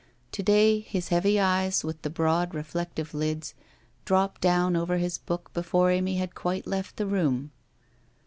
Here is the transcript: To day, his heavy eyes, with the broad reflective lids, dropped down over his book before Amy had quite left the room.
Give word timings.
To 0.31 0.41
day, 0.41 0.79
his 0.79 1.09
heavy 1.09 1.39
eyes, 1.39 1.83
with 1.83 2.01
the 2.01 2.09
broad 2.09 2.55
reflective 2.55 3.13
lids, 3.13 3.53
dropped 4.03 4.41
down 4.41 4.75
over 4.75 4.97
his 4.97 5.19
book 5.19 5.53
before 5.53 5.91
Amy 5.91 6.15
had 6.17 6.33
quite 6.33 6.65
left 6.65 6.97
the 6.97 7.05
room. 7.05 7.51